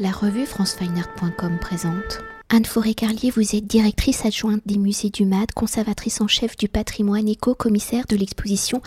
[0.00, 2.20] La revue francefineart.com présente.
[2.50, 7.26] Anne Forêt-Carlier, vous êtes directrice adjointe des musées du MAD, conservatrice en chef du patrimoine
[7.26, 8.80] et co-commissaire de l'exposition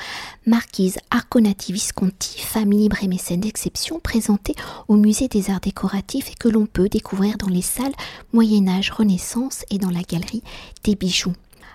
[0.45, 4.55] Marquise Arconati Visconti, femme libre et mécène d'exception, présentée
[4.87, 7.91] au musée des arts décoratifs et que l'on peut découvrir dans les salles
[8.31, 10.43] Moyen-Âge, Renaissance et dans la galerie
[10.85, 11.33] des bijoux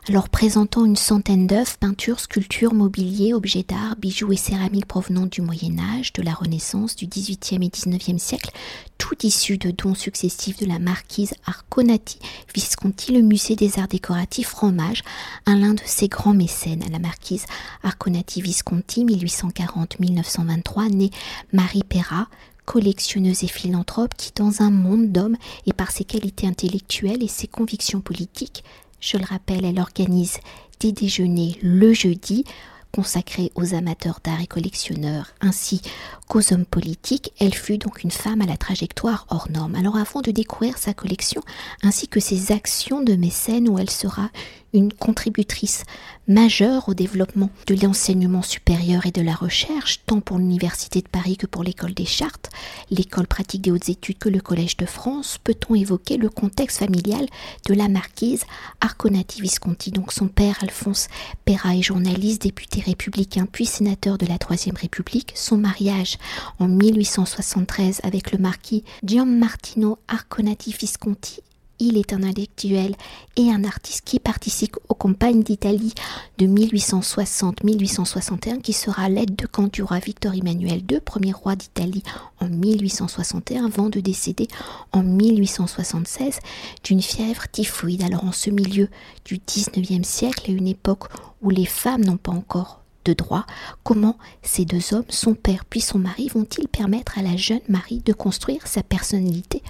[0.09, 5.40] alors présentant une centaine d'œuvres, peintures, sculptures, mobilier, objets d'art, bijoux et céramiques provenant du
[5.43, 8.50] Moyen Âge, de la Renaissance, du XVIIIe et XIXe siècle,
[8.98, 12.21] tout issu de dons successifs de la marquise Arconati
[12.54, 15.03] Visconti, le musée des arts décoratifs rend hommage
[15.44, 17.44] à l'un de ses grands mécènes, à la marquise
[17.82, 21.11] Arconati Visconti, 1840-1923, née
[21.52, 22.29] Marie Perra,
[22.64, 27.46] collectionneuse et philanthrope qui, dans un monde d'hommes et par ses qualités intellectuelles et ses
[27.46, 28.64] convictions politiques,
[29.00, 30.39] je le rappelle, elle organise
[30.81, 32.45] des déjeuners le jeudi
[32.92, 35.83] consacrés aux amateurs d'art et collectionneurs ainsi
[36.28, 37.33] qu'aux hommes politiques.
[37.39, 39.75] Elle fut donc une femme à la trajectoire hors norme.
[39.75, 41.42] Alors avant de découvrir sa collection
[41.83, 44.30] ainsi que ses actions de mécène où elle sera
[44.72, 45.84] une contributrice
[46.28, 51.36] majeure au développement de l'enseignement supérieur et de la recherche, tant pour l'Université de Paris
[51.36, 52.50] que pour l'École des Chartes,
[52.91, 57.27] l'École pratique des hautes études que le Collège de France, peut-on évoquer le contexte familial
[57.66, 58.44] de la marquise
[58.80, 59.92] Arconati Visconti?
[59.92, 61.08] Donc son père, Alphonse
[61.44, 65.32] Perra, est journaliste, député républicain, puis sénateur de la Troisième République.
[65.36, 66.16] Son mariage
[66.59, 71.42] en 1873 avec le marquis Gianmartino Arconati Visconti
[71.78, 72.95] il est un intellectuel
[73.36, 75.92] et un artiste qui participe aux campagnes d'Italie
[76.39, 82.03] de 1860-1861 qui sera l'aide de camp du roi Victor Emmanuel II, premier roi d'Italie
[82.41, 84.48] en 1861 avant de décéder
[84.92, 86.39] en 1876
[86.84, 88.03] d'une fièvre typhoïde.
[88.03, 88.89] Alors en ce milieu
[89.25, 91.05] du 19e siècle, à une époque
[91.42, 93.46] où les femmes n'ont pas encore de droit,
[93.84, 98.02] comment ces deux hommes, son père puis son mari, vont-ils permettre à la jeune Marie
[98.04, 99.62] de construire sa personnalité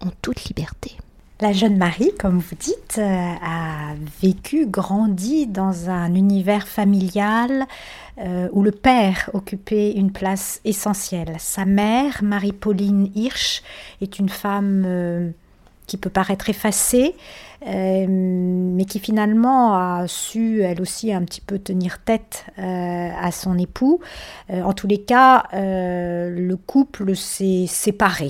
[0.00, 0.96] en toute liberté?
[1.40, 3.02] La jeune Marie, comme vous dites, euh,
[3.42, 7.66] a vécu, grandi dans un univers familial
[8.18, 11.36] euh, où le père occupait une place essentielle.
[11.38, 13.62] Sa mère, Marie-Pauline Hirsch,
[14.00, 15.30] est une femme euh,
[15.86, 17.14] qui peut paraître effacée,
[17.64, 24.00] mais qui finalement a su, elle aussi, un petit peu tenir tête à son époux.
[24.50, 28.28] en tous les cas, le couple s'est séparé.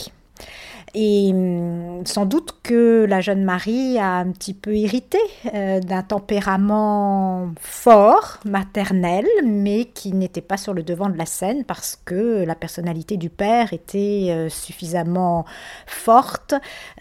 [0.94, 5.19] Et hum, sans doute que la jeune Marie a un petit peu hérité
[5.54, 11.64] euh, d'un tempérament fort, maternel, mais qui n'était pas sur le devant de la scène
[11.64, 15.44] parce que la personnalité du père était euh, suffisamment
[15.86, 16.54] forte,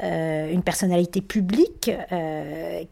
[0.04, 1.92] euh, une personnalité publique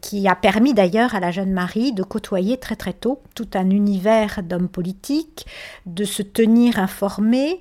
[0.00, 3.70] qui a permis d'ailleurs à la jeune Marie de côtoyer très très tôt tout un
[3.70, 5.46] univers d'hommes politiques,
[5.86, 7.60] de se tenir informés.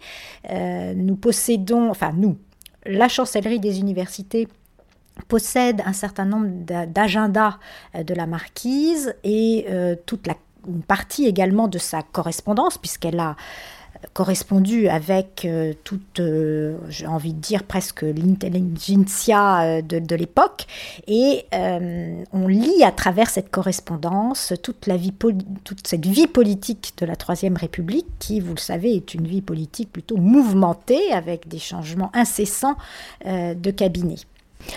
[0.52, 2.38] nous possédons, enfin nous,
[2.86, 4.48] la chancellerie des universités
[5.28, 6.48] possède un certain nombre
[6.88, 7.60] d'agendas
[7.96, 10.28] euh, de la marquise et euh, toute
[10.68, 13.36] une partie également de sa correspondance, puisqu'elle a
[14.14, 20.66] correspondu avec euh, toute, euh, j'ai envie de dire presque l'intelligentsia euh, de, l'époque,
[21.08, 21.46] et
[22.32, 25.14] on lit à travers cette correspondance toute, la vie
[25.64, 29.42] toute cette vie politique de la Troisième République, qui, vous le savez, est une vie
[29.42, 32.76] politique plutôt mouvementée, avec des changements incessants
[33.26, 34.18] de cabinet.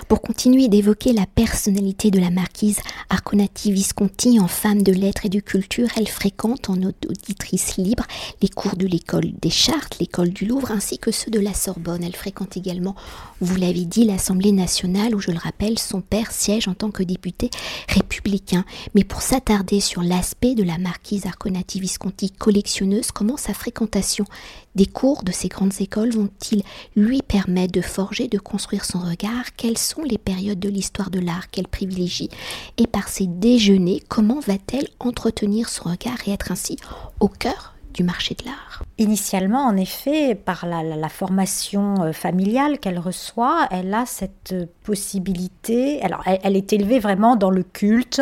[0.09, 2.79] Pour continuer d'évoquer la personnalité de la marquise
[3.11, 8.05] Arconati Visconti en femme de lettres et de culture, elle fréquente en auditrice libre
[8.43, 12.05] les cours de l'école des Chartes, l'école du Louvre ainsi que ceux de la Sorbonne.
[12.05, 12.95] Elle fréquente également,
[13.41, 17.03] vous l'avez dit, l'Assemblée nationale où, je le rappelle, son père siège en tant que
[17.03, 17.51] député
[17.89, 18.65] républicain.
[18.95, 24.25] Mais pour s'attarder sur l'aspect de la marquise Arconati Visconti collectionneuse, comment sa fréquentation
[24.77, 26.63] des cours de ces grandes écoles vont-ils
[26.95, 29.57] lui permettre de forger, de construire son regard?
[29.57, 32.29] Quelles sont les périodes de l'histoire de l'art qu'elle privilégie?
[32.77, 36.77] Et par ses déjeuners, comment va-t-elle entretenir son regard et être ainsi
[37.21, 38.83] au cœur du marché de l'art?
[38.99, 46.03] Initialement, en effet, par la, formation euh, familiale qu'elle reçoit, elle a cette possibilité.
[46.03, 48.21] Alors, elle, est élevée vraiment dans le culte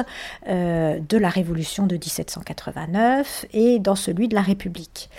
[0.49, 5.11] euh, de la Révolution de 1789 et dans celui de la République.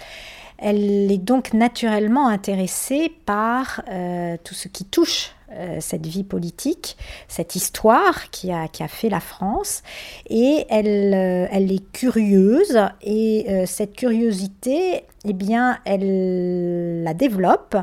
[0.57, 6.97] Elle est donc naturellement intéressée par euh, tout ce qui touche euh, cette vie politique,
[7.27, 9.83] cette histoire qui a, qui a fait la France,
[10.27, 17.75] et elle, euh, elle est curieuse, et euh, cette curiosité, eh bien, elle la développe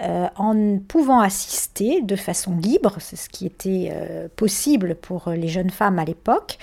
[0.00, 3.92] en pouvant assister de façon libre, c'est ce qui était
[4.34, 6.58] possible pour les jeunes femmes à l'époque,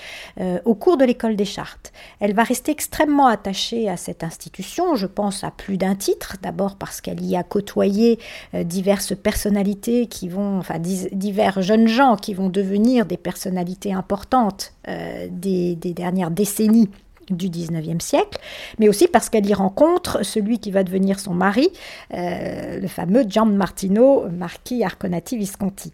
[0.66, 1.90] au cours de l'école des chartes.
[2.20, 6.76] Elle va rester extrêmement attachée à cette institution, je pense à plus d'un titre, d'abord
[6.76, 8.18] parce qu'elle y a côtoyé
[8.52, 15.28] diverses personnalités qui vont enfin divers jeunes gens qui vont devenir des personnalités importantes euh,
[15.30, 16.90] des, dernières décennies
[17.30, 18.38] du 19e siècle,
[18.78, 21.70] mais aussi parce qu'elle y rencontre celui qui va devenir son mari,
[22.14, 25.92] euh, le fameux Gian Martino, marquis Arconati Visconti.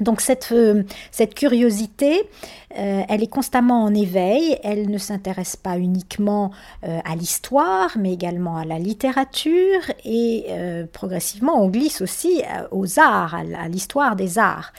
[0.00, 0.82] Donc cette, euh,
[1.12, 2.28] cette curiosité,
[2.76, 6.50] euh, elle est constamment en éveil, elle ne s'intéresse pas uniquement
[6.84, 10.46] euh, à l'histoire, mais également à la littérature, et
[10.92, 12.42] progressivement on glisse aussi
[12.72, 14.72] aux arts, à l'histoire des arts.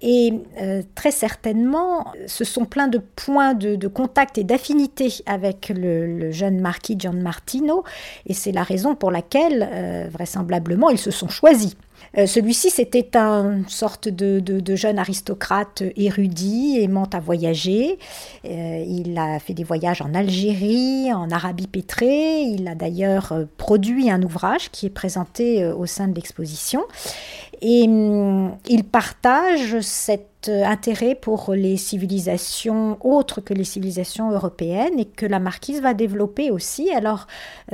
[0.00, 0.32] Et
[0.94, 6.96] très certainement, ce sont plein de points de, contact et d'affinité avec le, jeune marquis
[6.98, 7.84] Gian Martino,
[8.26, 11.76] et c'est la raison pour laquelle, vraisemblablement, ils se sont choisis.
[12.18, 17.98] Euh, celui-ci, c'était une sorte de, jeune aristocrate érudit, aimant à voyager.
[18.44, 22.42] Euh, il a fait des voyages en Algérie, en Arabie pétrée.
[22.42, 26.84] Il a d'ailleurs euh, produit un ouvrage qui est présenté au sein de l'exposition.
[27.66, 35.06] Et hum, il partage cet intérêt pour les civilisations autres que les civilisations européennes et
[35.06, 36.90] que la marquise va développer aussi.
[36.90, 37.26] Alors,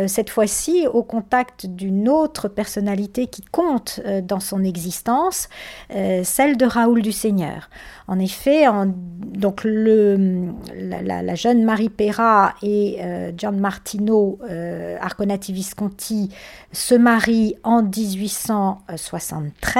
[0.06, 5.48] cette fois-ci, au contact d'une autre personnalité qui compte dans son existence,
[5.92, 7.68] euh, celle de Raoul du Seigneur.
[8.06, 16.28] En effet, donc le, la, jeune Marie Perra et euh, Gian Martino euh, Arconati Visconti
[16.72, 19.79] se marient en 1873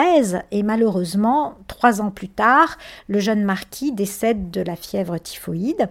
[0.51, 5.89] et malheureusement, trois ans plus tard, le jeune marquis décède de la fièvre typhoïde.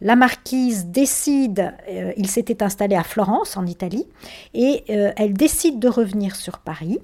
[0.00, 1.72] La marquise décide,
[2.16, 4.06] il s'était installé à Florence en Italie,
[4.52, 6.98] et elle décide de revenir sur Paris.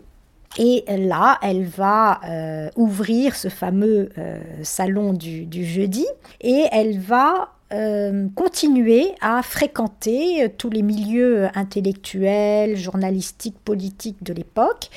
[0.56, 6.06] Et là, elle va euh, ouvrir ce fameux euh, salon du, jeudi
[6.40, 14.88] et elle va euh, continuer à fréquenter tous les milieux intellectuels, journalistiques, politiques de l'époque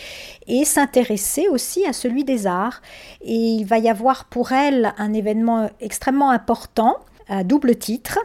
[0.48, 2.82] et s'intéresser aussi à celui des arts.
[3.22, 6.98] Et il va y avoir pour elle un événement extrêmement important
[7.28, 8.20] à double titre.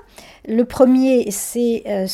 [0.49, 2.06] Le premier, c'est euh,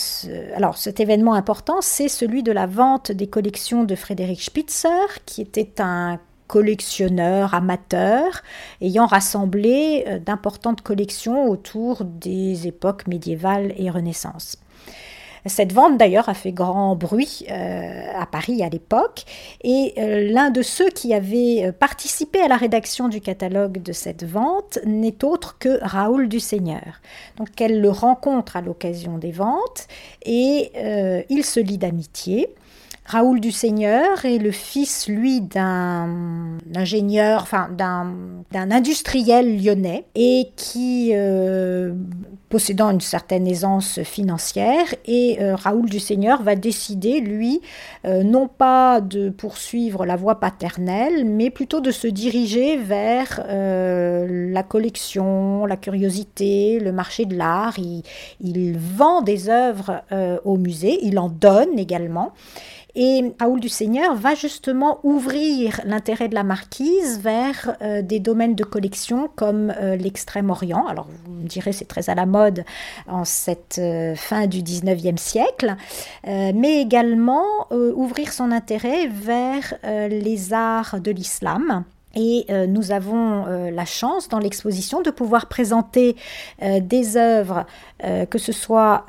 [0.54, 4.90] alors cet événement important, c'est celui de la vente des collections de Frédéric Spitzer,
[5.26, 6.20] qui était un
[6.52, 8.42] collectionneur amateur
[8.82, 14.58] ayant rassemblé euh, d'importantes collections autour des époques médiévales et Renaissance.
[15.46, 19.24] Cette vente d'ailleurs a fait grand bruit euh, à Paris à l'époque
[19.64, 23.92] et euh, l'un de ceux qui avait euh, participé à la rédaction du catalogue de
[23.92, 27.00] cette vente n'est autre que Raoul du Seigneur.
[27.38, 29.88] Donc elle le rencontre à l'occasion des ventes
[30.24, 30.70] et
[31.28, 32.54] il se lie d'amitié.
[33.04, 37.46] Raoul du Seigneur est le fils, lui, d'un ingénieur,
[38.54, 41.94] industriel lyonnais et qui, euh,
[42.48, 47.60] possédant une certaine aisance financière, et euh, Raoul du Seigneur va décider, lui,
[48.06, 54.62] euh, non pas de poursuivre la voie paternelle, mais plutôt de se diriger vers la
[54.62, 57.78] collection, la curiosité, le marché de l'art.
[57.78, 58.02] Il,
[58.40, 60.02] il, vend des œuvres
[60.44, 62.32] au musée, il en donne également.
[62.94, 68.54] Et Raoul du Seigneur va justement ouvrir l'intérêt de la marquise vers euh, des domaines
[68.54, 70.86] de collection comme euh, l'Extrême-Orient.
[70.86, 72.64] Alors vous me direz c'est très à la mode
[73.06, 75.76] en cette euh, fin du 19e siècle,
[76.24, 79.74] mais également ouvrir son intérêt vers
[80.08, 81.84] les arts de l'islam.
[82.14, 86.16] Et euh, nous avons euh, la chance dans l'exposition de pouvoir présenter
[86.62, 87.64] euh, des œuvres,
[88.30, 89.06] que ce soit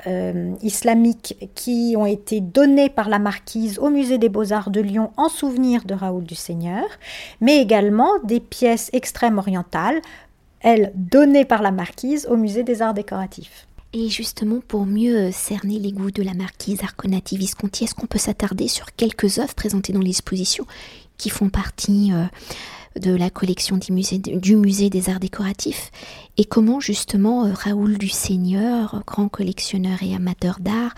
[0.61, 5.29] islamiques, qui ont été données par la marquise au Musée des beaux-arts de Lyon en
[5.29, 6.83] souvenir de Raoul du Seigneur,
[7.41, 9.99] mais également des pièces extrême orientales,
[10.59, 13.65] elles données par la marquise au Musée des arts décoratifs.
[13.93, 18.19] Et justement, pour mieux cerner les goûts de la marquise Arconati Visconti, est-ce qu'on peut
[18.19, 20.67] s'attarder sur quelques œuvres présentées dans l'exposition
[21.17, 22.11] qui font partie
[22.99, 25.91] de la collection du musée, du musée des arts décoratifs
[26.37, 30.93] et comment justement euh, Raoul du Seigneur, grand collectionneur et amateur d'art,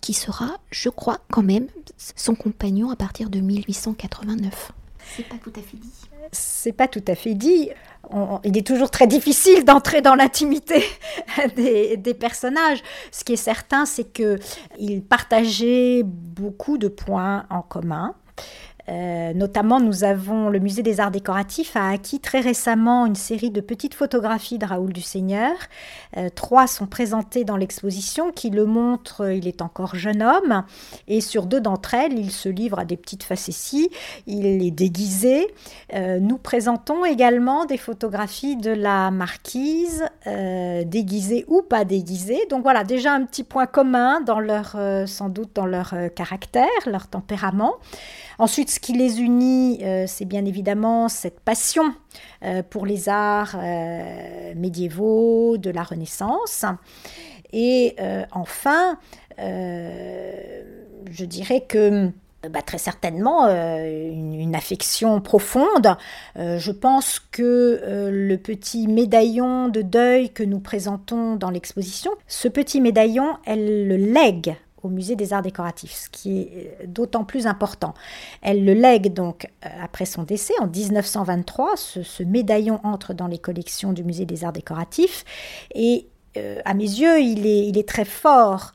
[0.00, 1.66] qui sera, je crois, quand même
[1.96, 4.72] son compagnon à partir de 1889.
[5.16, 5.92] C'est pas tout à fait dit.
[6.32, 7.70] C'est pas tout à fait dit.
[8.44, 10.84] il est toujours très difficile d'entrer dans l'intimité
[11.56, 12.82] des, des, personnages.
[13.12, 14.38] Ce qui est certain, c'est que
[15.08, 18.14] partageaient beaucoup de points en commun.
[18.88, 23.50] Euh, notamment, nous avons le musée des arts décoratifs a acquis très récemment une série
[23.50, 25.52] de petites photographies de Raoul du Seigneur.
[26.16, 30.64] Euh, trois sont présentées dans l'exposition qui le montrent, il est encore jeune homme,
[31.08, 33.90] et sur deux d'entre elles, il se livre à des petites facéties,
[34.26, 35.48] il est déguisé.
[35.94, 42.40] Euh, nous présentons également des photographies de la marquise, déguisée ou pas déguisée.
[42.50, 44.76] Donc voilà, déjà un petit point commun dans leur,
[45.06, 47.74] sans doute dans leur caractère, leur tempérament.
[48.38, 51.94] Ensuite, ce qui les unit, euh, c'est bien évidemment cette passion
[52.44, 56.66] euh, pour les arts euh, médiévaux, de la Renaissance.
[57.54, 57.96] Et
[58.32, 58.98] enfin,
[59.38, 62.10] je dirais que
[62.50, 65.96] bah, très certainement une, affection profonde.
[66.34, 72.82] je pense que le petit médaillon de deuil que nous présentons dans l'exposition, ce petit
[72.82, 74.56] médaillon, elle le lègue
[74.86, 77.94] au musée des arts décoratifs, ce qui est euh, d'autant plus important.
[78.42, 81.76] Elle le lègue donc euh, après son décès en 1923.
[81.76, 85.24] Ce, médaillon entre dans les collections du musée des arts décoratifs
[85.74, 88.72] et euh, à mes yeux, il est, très fort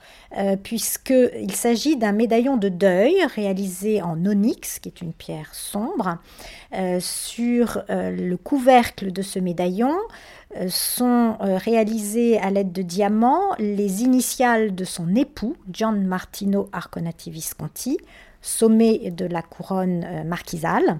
[0.63, 6.19] puisqu'il s'agit d'un médaillon de deuil réalisé en onyx, qui est une pierre sombre.
[7.01, 9.93] sur le couvercle de ce médaillon,
[10.57, 16.67] euh, sont euh, réalisées à l'aide de diamants les initiales de son époux, John Martino
[16.73, 17.97] Arconati Visconti,
[18.41, 20.99] sommet de la couronne euh, marquisale.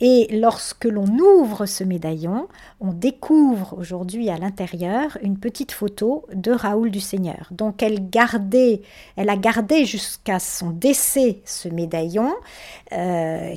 [0.00, 2.48] Et lorsque l'on ouvre ce médaillon,
[2.80, 7.48] on découvre aujourd'hui à l'intérieur une petite photo de Raoul du Seigneur.
[7.50, 8.82] Donc elle gardait,
[9.16, 12.34] elle a gardé jusqu'à son décès ce médaillon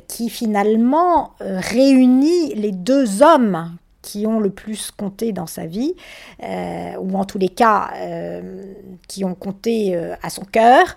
[0.08, 5.94] qui finalement réunit les deux hommes qui ont le plus compté dans sa vie,
[6.42, 8.74] euh, ou en tous les cas euh,
[9.08, 10.96] qui ont compté euh, à son cœur,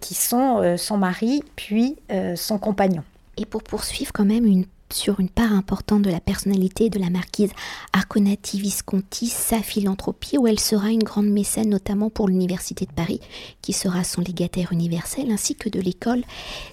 [0.00, 1.96] qui sont son mari puis
[2.34, 3.02] son compagnon.
[3.36, 7.50] Et pour poursuivre quand même sur une part importante de la personnalité de la marquise
[7.92, 13.20] Arconati Visconti, sa philanthropie, où elle sera une grande mécène, notamment pour l'Université de Paris,
[13.62, 16.22] qui sera son légataire universel, ainsi que de l'école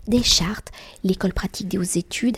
[0.08, 0.72] des Chartes,
[1.04, 2.38] l'école pratique des hautes études,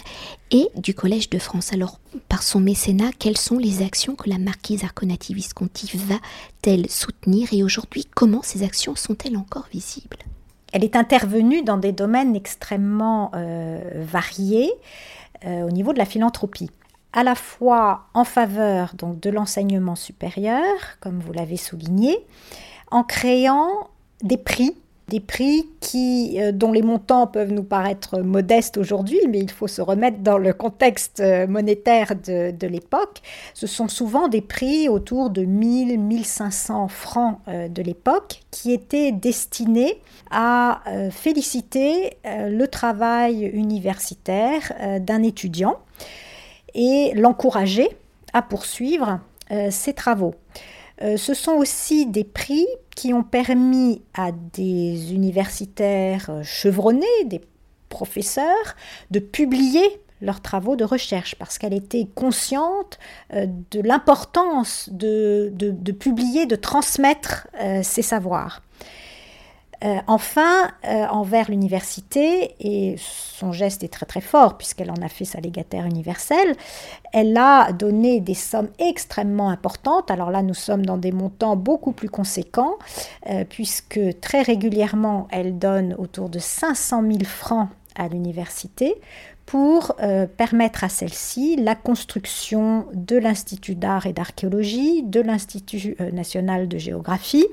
[0.52, 1.74] et du Collège de France.
[1.74, 7.50] Alors, par son mécénat, quelles sont les actions que la marquise Arconati Visconti va-t-elle soutenir,
[7.52, 10.20] et aujourd'hui, comment ces actions sont-elles encore visibles?
[10.76, 14.74] Elle est intervenue dans des domaines extrêmement euh, variés.
[15.46, 16.70] Euh, au niveau de la philanthropie
[17.14, 20.66] à la fois en faveur donc, de l'enseignement supérieur,
[21.00, 22.18] comme vous l'avez souligné,
[22.92, 23.70] en créant
[24.22, 24.76] des prix
[25.08, 29.82] des prix euh, dont les montants peuvent nous paraître modestes aujourd'hui, mais il faut se
[29.82, 33.22] remettre dans le contexte euh, monétaire de, l'époque.
[33.54, 39.12] Ce sont souvent des prix autour de 1000, 1500 francs euh, de l'époque qui étaient
[39.12, 40.82] destinés à
[41.12, 45.78] féliciter le travail universitaire d'un étudiant
[46.74, 47.88] et l'encourager
[48.34, 49.20] à poursuivre
[49.70, 50.34] ses travaux.
[51.02, 57.42] Ce sont aussi des prix qui ont permis à des universitaires euh, chevronnés, des
[57.90, 58.76] professeurs,
[59.12, 59.84] de publier
[60.22, 62.98] leurs travaux de recherche parce qu'elle était consciente
[63.34, 65.52] euh, de l'importance de,
[65.92, 67.48] publier, de transmettre
[67.84, 68.62] ses savoirs.
[69.84, 75.10] Euh, enfin, euh, envers l'université, et son geste est très très fort puisqu'elle en a
[75.10, 76.56] fait sa légataire universelle,
[77.12, 80.10] elle a donné des sommes extrêmement importantes.
[80.12, 82.76] Alors là, nous sommes dans des montants beaucoup plus conséquents
[83.30, 88.96] euh, puisque très régulièrement, elle donne autour de 500 000 francs à l'université
[89.46, 89.96] pour
[90.38, 97.46] permettre à celle-ci la construction de l'Institut d'art et d'archéologie, de l'Institut national de géographie,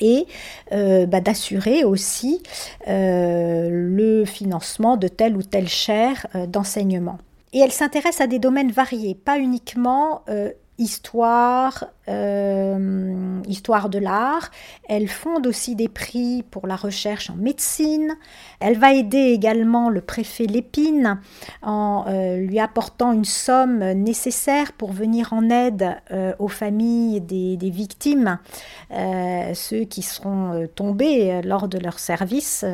[0.00, 0.26] et
[0.72, 2.42] euh, bah, d'assurer aussi
[2.88, 7.18] euh, le financement de telle ou telle chaire euh, d'enseignement.
[7.52, 10.22] Et elle s'intéresse à des domaines variés, pas uniquement
[10.78, 14.50] histoire, euh, histoire de l'art.
[14.88, 18.16] Elle fonde aussi des prix pour la recherche en médecine.
[18.60, 21.20] Elle va aider également le préfet Lépine
[21.62, 27.70] en euh, lui apportant une somme nécessaire pour venir en aide euh, aux familles des,
[27.70, 28.38] victimes,
[29.54, 32.64] ceux qui seront tombés lors de leur service.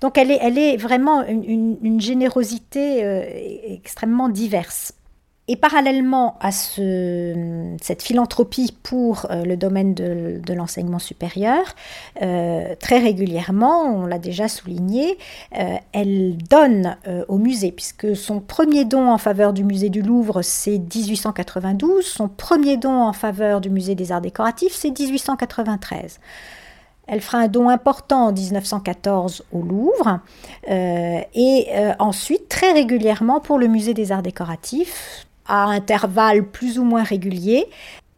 [0.00, 3.02] Donc elle est, elle est vraiment une générosité
[3.72, 4.92] extrêmement diverse.
[5.52, 11.74] Et parallèlement à cette philanthropie pour euh, le domaine de, l'enseignement supérieur,
[12.22, 15.18] euh, très régulièrement, on l'a déjà souligné,
[15.58, 16.96] euh, elle donne
[17.28, 22.28] au musée, puisque son premier don en faveur du musée du Louvre, c'est 1892, son
[22.28, 26.18] premier don en faveur du musée des arts décoratifs, c'est 1893.
[27.08, 30.20] Elle fera un don important en 1914 au Louvre
[30.66, 31.66] et
[31.98, 37.66] ensuite très régulièrement pour le musée des arts décoratifs à intervalles plus ou moins réguliers.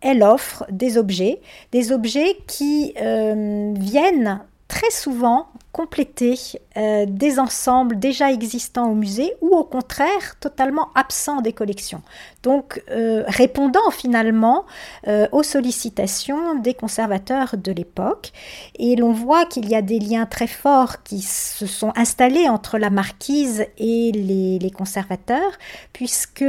[0.01, 1.41] Elle offre des objets,
[1.73, 6.39] des objets qui viennent très souvent compléter
[6.77, 12.01] euh, des ensembles déjà existants au musée ou au contraire totalement absents des collections.
[12.45, 14.67] Donc euh, répondant finalement
[15.09, 18.31] euh, aux sollicitations des conservateurs de l'époque.
[18.79, 22.79] Et l'on voit qu'il y a des liens très forts qui se sont installés entre
[22.79, 25.59] la marquise et les, les conservateurs,
[25.93, 26.45] puisque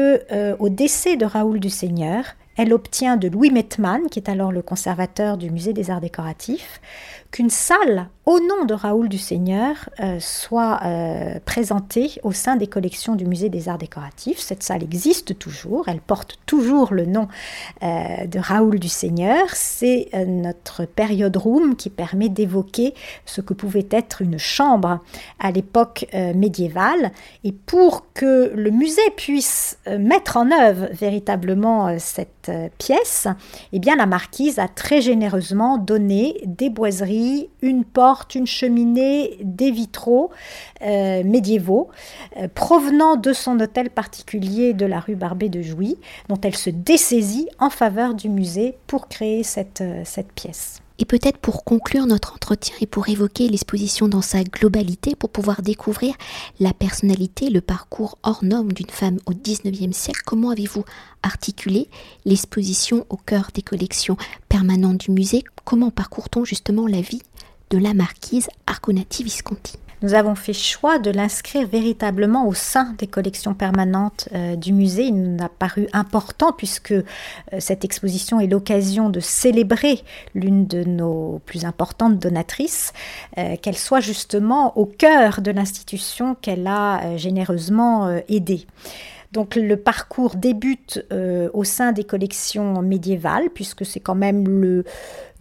[0.59, 2.23] au décès de Raoul du Seigneur,
[2.57, 6.79] elle obtient de Louis Mettmann, qui est alors le conservateur du musée des arts décoratifs,
[7.35, 12.65] qu'une salle au nom de Raoul du Seigneur euh, soit euh, présentée au sein des
[12.65, 14.39] collections du musée des arts décoratifs.
[14.39, 17.27] Cette salle existe toujours, elle porte toujours le nom
[17.83, 19.43] euh, de Raoul du Seigneur.
[19.53, 22.93] C'est notre période room qui permet d'évoquer
[23.25, 24.99] ce que pouvait être une chambre
[25.39, 27.11] à l'époque médiévale.
[27.43, 33.27] Et pour que le musée puisse mettre en œuvre véritablement cette pièce,
[33.71, 37.24] eh bien la marquise a très généreusement donné des boiseries,
[37.61, 40.31] une porte une cheminée, des vitraux
[40.81, 41.89] euh, médiévaux
[42.37, 45.97] euh, provenant de son hôtel particulier de la rue Barbet de Jouy,
[46.29, 50.81] dont elle se dessaisit en faveur du musée pour créer cette, euh, cette pièce.
[50.97, 55.61] Et peut-être pour conclure notre entretien et pour évoquer l'exposition dans sa globalité, pour pouvoir
[55.61, 56.15] découvrir
[56.59, 60.85] la personnalité, le parcours hors norme d'une femme au XIXe siècle, comment avez-vous
[61.21, 61.89] articulé
[62.23, 65.43] l'exposition au cœur des collections permanentes du musée?
[65.65, 67.21] Comment parcourt-on justement la vie
[67.71, 69.73] de la marquise Arconati Visconti?
[70.01, 75.03] Nous avons fait choix de l'inscrire véritablement au sein des collections permanentes euh, du musée.
[75.03, 77.03] Il nous a paru important puisque euh,
[77.59, 80.01] cette exposition est l'occasion de célébrer
[80.33, 82.93] l'une de nos plus importantes donatrices,
[83.37, 88.65] euh, qu'elle soit justement au cœur de l'institution qu'elle a généreusement aidée.
[89.35, 94.85] Donc le parcours débute euh, au sein des collections médiévales, puisque c'est quand même le,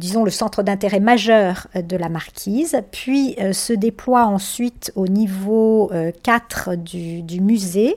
[0.00, 5.06] disons, le centre d'intérêt majeur euh, de la marquise, puis euh, se déploie ensuite au
[5.06, 5.92] niveau
[6.24, 7.94] 4 du, du, musée,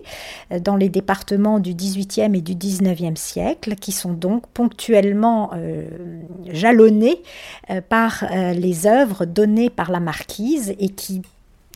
[0.61, 5.49] dans les départements du 18e et du 19e siècle, qui sont donc ponctuellement
[6.51, 7.23] jalonnés
[7.89, 11.23] par les œuvres données par la marquise et qui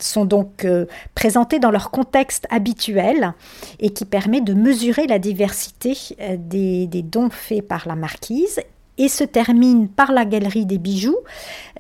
[0.04, 3.34] sont donc euh, présentés dans leur contexte habituel
[3.80, 8.60] et qui permet de mesurer la diversité euh, des, des, dons faits par la marquise
[9.02, 11.18] et se termine par la galerie des bijoux,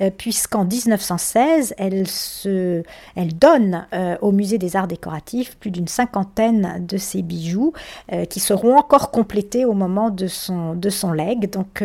[0.01, 2.81] euh, puisqu'en 1916, elle, se,
[3.15, 7.73] elle donne euh, au musée des arts décoratifs plus d'une cinquantaine de ces bijoux
[8.11, 11.51] euh, qui seront encore complétés au moment de son, de son legs.
[11.51, 11.83] Donc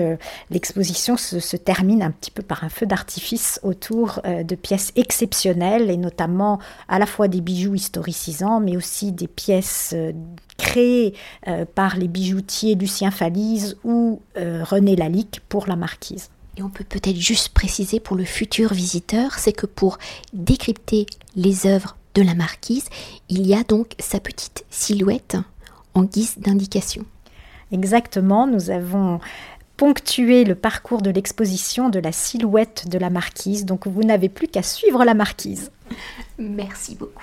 [0.51, 5.91] l'exposition se, se, termine un petit peu par un feu d'artifice autour de pièces exceptionnelles
[5.91, 9.95] et notamment à la fois des bijoux historicisants mais aussi des pièces
[10.67, 11.15] créé
[11.47, 16.29] euh, par les bijoutiers Lucien Falise ou euh, René Lalique pour la marquise.
[16.57, 19.99] Et on peut peut-être juste préciser pour le futur visiteur, c'est que pour
[20.33, 22.87] décrypter les œuvres de la marquise,
[23.29, 25.37] il y a donc sa petite silhouette
[25.95, 27.05] en guise d'indication.
[27.71, 29.21] Exactement, nous avons
[29.77, 34.49] ponctué le parcours de l'exposition de la silhouette de la marquise, donc vous n'avez plus
[34.49, 35.71] qu'à suivre la marquise.
[36.39, 37.23] Merci beaucoup.